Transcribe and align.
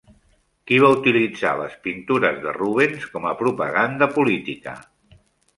Qui 0.69 0.79
va 0.83 0.87
utilitzar 0.93 1.51
les 1.59 1.75
pintures 1.83 2.39
de 2.47 2.53
Rubens 2.57 3.05
com 3.13 3.29
a 3.33 3.37
propaganda 3.45 4.09
política? 4.17 4.75